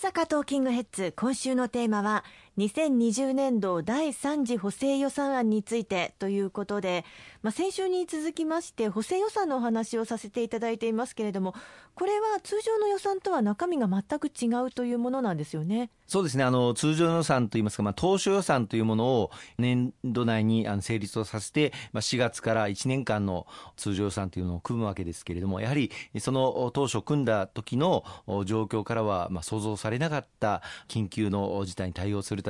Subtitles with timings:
[0.00, 2.24] 阪トーキングヘッズ今週のテーマは
[2.60, 7.06] 2020年度第3次補正予算案についてということで、
[7.42, 11.54] まあ、先週に続きまして補正予算のお話をさせていただいていますけれども
[11.94, 15.90] これは通常の予算とは中身が全く違うというものなんですよね。
[16.06, 23.46] そうですねあの通常予算といいますか、まあ、当初予算というものを年度内にあの成立をさせて、まあ、4月から1年間の
[23.76, 28.04] 通常予算というのを組むわけですけれどもやはりその当初組んだ時の
[28.44, 32.49] 状況からはまあ想像されなかった緊急の事態に対応するた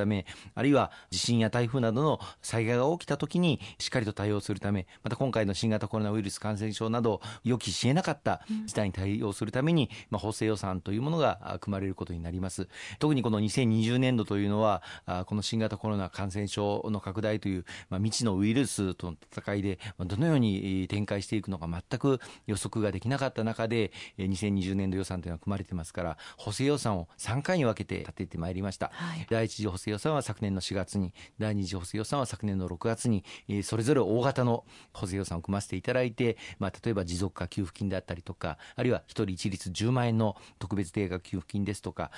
[0.55, 12.67] あるいは地震や台風などの災害が起きた時にしっかりと対応するためまた今回の新型コロナウイルス感染症など予期しえなかった事態に対応するために、まあ、補正予算というものが組まれることになります。
[12.99, 14.81] 特にこの2020年度というのは
[15.25, 33.23] この新型コロナ感染症の拡大という、まあ、未知のウイルスとの戦いでどのように展開していくのか全く予測ができなかった中で2020年度予算というのは組まれてますから補正予算を3回に分けて立ててまいりました、はい、第一次補正予算は昨年の4月に第二次補正予算は昨年の6月に
[33.63, 42.11] それぞれ大型の補正予算を組ませていただいて、まあ、例えば持続化給付金であったりとかあるいは一人一律10万円の特別定額給付金ですとか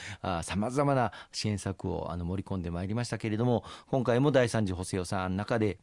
[0.43, 5.77] さまざまな支援策をあの盛り込んでまいりましたけれども今回も第3次補正予算の中で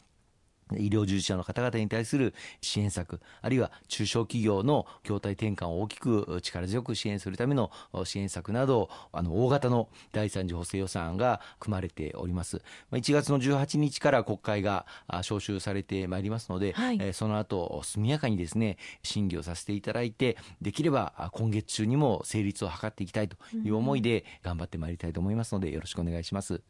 [0.76, 7.70] 医療従事者の方々に対する支援策、あるいは中小企業の業態転換を大きく力強く支援するための
[8.04, 12.62] 支援策など、あの大型の第3次補正予算案が組まれております。
[12.92, 14.86] 1月の18日から国会が
[15.22, 26.60] 召集されてまいりますので、はい、その後速やかにですね審議をさせていただいて、できれば今月中にも成立を図っていきたいという思いで頑張ってまいりたいと思いますので、よろしくお願いします。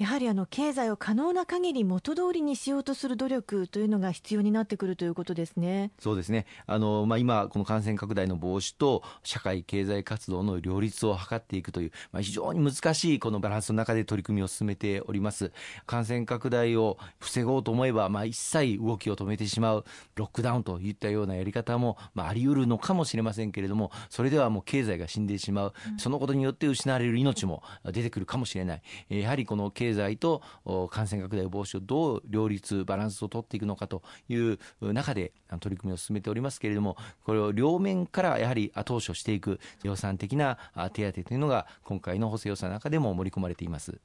[0.00, 5.90] やはりあの経済を可能な限り元通りにしようとする努力というのが必要になってくるということですね。
[5.98, 6.46] そうですね。
[6.66, 15.52] あのまあ今この感染拡大の防止と社会経済活動の両立を図っていくというまあ非常に難しいこのバランスの中で取り組みを進めております。
[15.84, 19.84] 感染拡大を防ごうと思えばまあ一切動きを止めてしまう
[20.14, 25.74] ロックダウンといったようなやり方もまああり得るのかもしれませんけれども、それではもう経済が死んでしまう。
[25.98, 28.82] そのことによって失われる命も出てくるかもしれない。
[29.10, 30.30] やはりこの経経済と
[30.64, 40.58] と感染拡大防止をどう両立バランスを取っていくのかという中で取り組みを進めておりますけれどもこれを両面からやはり後押しをしていく予算的な
[40.92, 43.98] 手当というのが今回の補正予算の中でも盛り込まれています。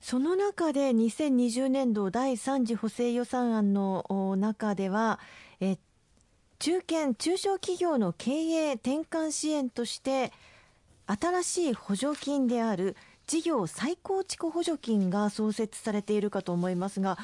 [0.00, 5.18] その中で2020年度第3次補正予算案の中では、
[5.60, 5.76] え
[6.60, 10.32] 中堅・中小企業の経営転換支援として
[11.06, 12.96] 新しい補助金である
[13.28, 17.18] 事業再構築補助金が創設されているかと思いますが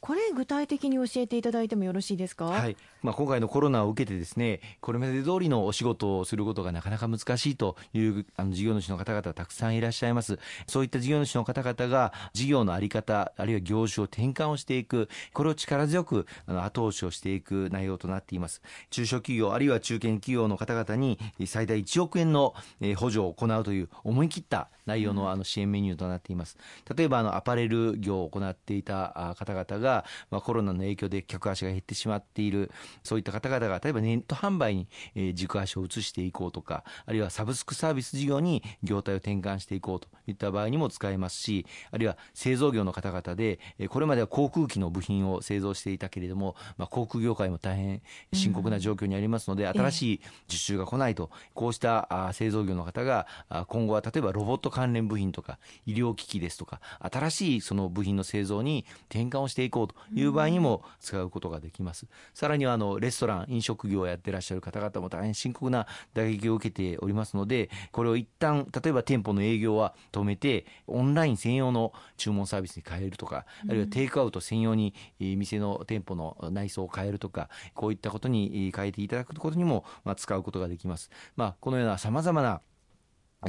[0.00, 2.76] これ具体的に教えていただいてもよろしいですか、はい。
[3.02, 10.38] まあ、今回のコロナを受けてですねこれまで通りのお仕事をすることがなかなか難しいというあの事業主の方々たくさんいらっしゃいます。
[10.66, 18.62] そういった事業主の方々が事業の在り方あるいは業種を転換をしていくこれを力強くあの後押しをしていく内容となっています。
[18.88, 22.54] 中小企業あるいは中堅企業の方々に最大1億円の
[22.96, 26.56] 補助を行うという思い切った内容のあの支援メニューとなっています。
[26.96, 32.70] 例えばあのアパレル業を行っていた方々がが、まあ、コロナの影響で客足が減ってしまっている
[33.02, 43.58] そういった方々が例えばネット販売に、えー、軸足を移していこうとかあるいはサブスクサービス事業に業態を転換していこうといった場合にも使えますしあるいは製造業の方々で
[43.88, 48.02] これまでは航空機の部品を製造していたけれども、まあ、航空業界も大変
[48.32, 53.26] 深刻な状況にありますので、うん、新しい受注が来ないとこうした製造業の方が
[53.68, 62.06] 今後は例えばロボット関連部品とか医療機器ですとか新しいその部品の製造に転換をしていこうという場合にも使うことができます。
[62.32, 81.10] さらにはあのレストラン飲食業をやってらっしゃる方々も大変深刻な打撃を受けておりますのでこれを一旦例えば店舗の営業は止めてオンライン専用の注文サービスに変えるとか、あるいはテイクアウト専用に店の店舗の内装を変えるとかこういったことに変えていただくことにもまあ使うことができます。
[81.36, 82.62] まあ、このようなさまざまな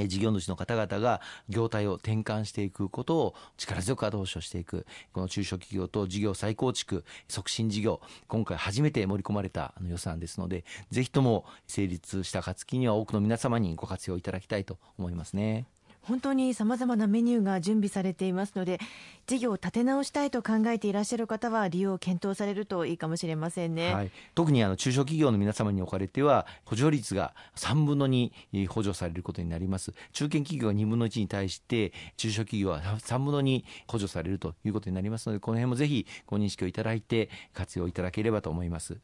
[0.07, 15.65] 事業主の方々が業態を転換していくことを力強く後押しをしていくこの中小企業と事業再構築促進事業今回初めて盛り込まれた予算ですのでぜひとも成立した暁には多くの皆様にご活用いただきたいと思いますね。
[16.03, 18.80] 本当にさまざまなメニューが準備されていますので
[19.27, 28.31] 事業を立て直したいと考えていらっしゃる方は利用を検討されるといいかもしれませんね、はい、特にあの中小企業の皆様におかれては補助率が3分の2
[28.68, 29.94] 補助されることになります。
[30.13, 38.98] 中堅企業が2分の1に対して中小企業は3分の2補助されるということになりますのでこの辺もぜひご認識をいただいて活用いただければと思います。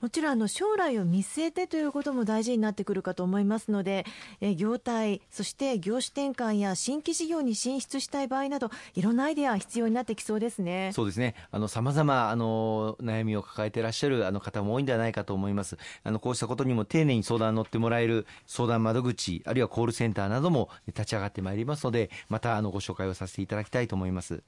[0.00, 4.04] もちろんあの将来を見据えてということも大事になってくるかと思いますので、
[4.42, 10.90] え業態、そして業種転換や新規事業に進出したい場合など、いろんなアイデア必要になってきそうですね。
[10.92, 11.34] そうですね。
[11.50, 15.78] あの、様々、あの、悩みを抱えていらっしゃるあの方も多いんではないかと思います。
[16.04, 24.42] あの、こうしたことにも丁寧に相談に乗ってもらえる相談窓口、あるいはコールセンターなども立ち上がってまいりますので、また、あの、ご紹介をさせていただきたいと思います。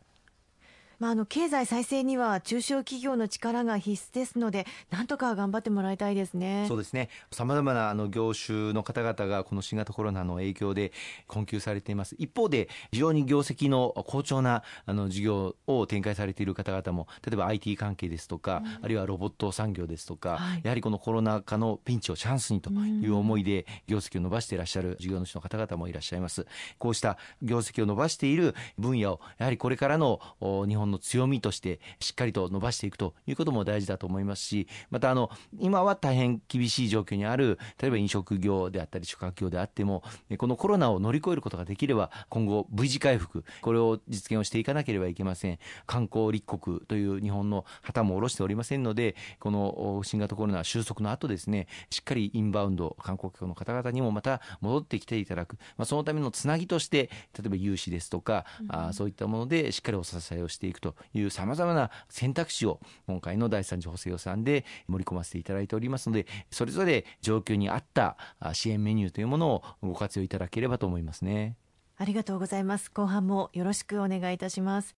[0.99, 6.65] まあ、あの経済再生には中小企業の力が必須ですので、なんとか頑張ってもらいたいですね。
[6.67, 7.09] そうですね。
[7.31, 10.93] さまざまなあの業種の方々がこの新型コロナの影響で
[11.27, 12.17] 困窮されています。
[12.19, 26.47] 一方で、非常に業績の好調なあの事業を展開されている方々も、例えば IT 関係ですとか、うん、あるいはロボット産業ですとか、はい、やはりこのコロナ禍のピンチをチャンスにという思いで、業績を伸ばしていらっしゃる事業主の方々もいらっしゃいます。
[26.79, 35.31] こうした業績を伸ばしている分野を、やはりこれからの日本本の強みとして、しっかりと伸ばしていくということも大事だと思いますし、またあの、
[35.61, 40.03] 今は大変厳しい状況にある、例えば飲食業であったり宿泊業であっても、
[40.39, 45.59] このコロナを乗り越えることができれば、今後 V 字回復、これを実現をしていかなければいけません。
[45.87, 68.17] 観光立国という日本の旗も下ろしておりませんので、この新型コロナ収束の後ですね、しっかりインバウンド、観光客の方々にもまた戻ってきていただく、まあ、そのためのつなぎとして、例えば融資ですとか、あそういったものでしっかりお支えをしていくという様々な選択肢を今回の第3次補正予算で盛り込ませていただいておりますので、それぞれ状況に合った
[68.53, 71.57] 支援メニューというものをご活用いただければと思いますね。
[71.97, 72.91] ありがとうございます。
[72.91, 74.98] 後半もよろしくお願いいたします。